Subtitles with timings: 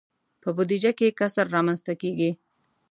[0.41, 2.31] په بودجه کې کسر رامنځته کیږي.